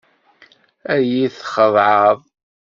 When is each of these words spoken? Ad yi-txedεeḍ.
Ad 0.93 1.01
yi-txedεeḍ. 1.11 2.19